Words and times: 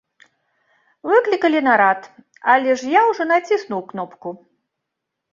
Выклікалі 1.09 1.59
нарад, 1.67 2.01
але 2.53 2.71
ж 2.83 2.93
я 2.93 3.01
ўжо 3.09 3.27
націснуў 3.33 3.83
кнопку. 3.93 4.33